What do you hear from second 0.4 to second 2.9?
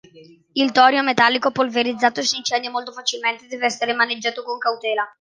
Il torio metallico polverizzato si incendia